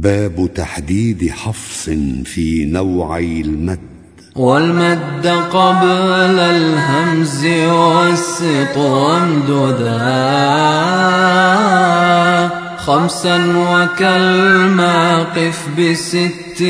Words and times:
باب 0.00 0.50
تحديد 0.54 1.30
حفص 1.30 1.90
في 2.24 2.64
نوعي 2.64 3.40
المد. 3.40 3.78
والمد 4.36 5.26
قبل 5.52 6.38
الهمز 6.38 7.46
والسط 7.46 8.76
وامددا. 8.76 10.02
خمسا 12.76 13.36
وكالما 13.56 15.22
قف 15.22 15.68
بست 15.78 16.62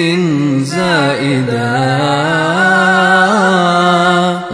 زائدا. 0.58 2.02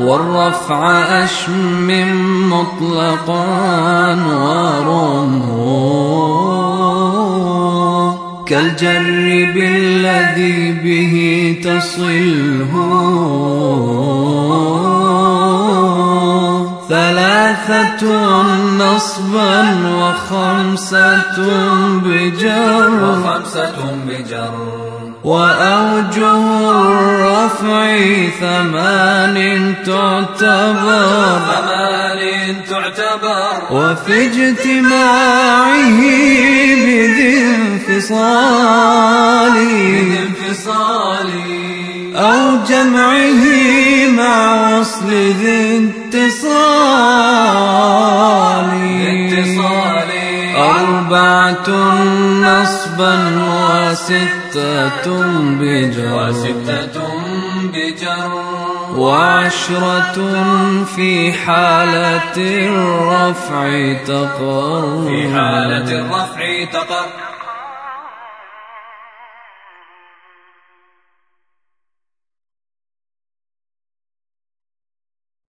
والرفع 0.00 0.92
أشمم 1.24 2.50
مطلقا 2.52 3.44
ورمه 4.14 5.57
كالجر 8.48 9.52
بالذي 9.54 10.72
به 10.72 11.14
تصله. 11.64 12.72
ثلاثة 16.88 18.02
نصبا 18.78 19.60
وخمسة 19.96 21.38
بجر. 22.04 22.90
وخمسة 23.04 23.76
بجر. 24.08 24.54
وأوجه 25.24 26.70
الرفع 26.70 27.96
ثمان 28.40 29.74
تعتبر. 29.86 31.38
ثمان 31.52 32.20
تعتبر. 32.70 33.58
وفي 33.70 34.26
اجتماعه 34.26 36.00
انفصال 37.98 39.56
انفصال 40.22 41.30
أو 42.14 42.64
جمعه 42.68 43.44
مع 44.16 44.78
وصل 44.78 45.10
ذي 45.10 45.90
اتصال 45.90 46.38
اتصال 49.02 50.10
أربعة 50.56 51.70
نصبا 52.42 53.14
وستة 53.90 55.06
بجر. 55.60 56.14
وستة 56.14 57.08
بجر. 57.62 58.32
وعشرة 58.96 60.18
في 60.96 61.32
حالة 61.32 62.36
الرفع 62.36 63.92
تقر. 64.06 65.06
في 65.06 65.18
حالة 65.34 65.88
الرفع 66.00 66.64
تقر. 66.72 67.27